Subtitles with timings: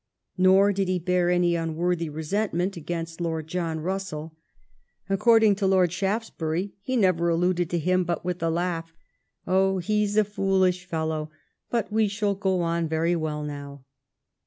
[0.35, 4.35] Nor did he bear any unworthy resentment against liord John Russell.
[5.07, 8.95] According to Lord Shaftesbury, he never alluded to him but with a laugh,
[9.45, 11.29] and Oh, he's a foolish fellow,
[11.69, 13.85] but we shall go on very well now."